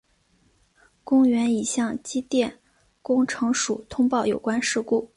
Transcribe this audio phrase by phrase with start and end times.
[1.03, 2.57] 公园已向机电
[3.03, 5.07] 工程署通报有关事故。